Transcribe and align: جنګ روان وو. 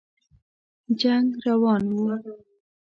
جنګ 0.99 1.27
روان 1.45 1.83
وو. 1.95 2.09